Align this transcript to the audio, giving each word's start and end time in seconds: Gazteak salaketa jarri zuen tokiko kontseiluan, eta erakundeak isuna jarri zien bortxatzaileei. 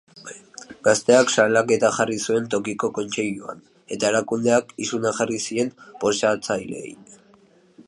Gazteak 0.85 1.33
salaketa 1.33 1.91
jarri 1.97 2.17
zuen 2.29 2.47
tokiko 2.53 2.89
kontseiluan, 2.95 3.61
eta 3.97 4.09
erakundeak 4.13 4.75
isuna 4.87 5.15
jarri 5.21 5.41
zien 5.51 5.73
bortxatzaileei. 6.05 6.97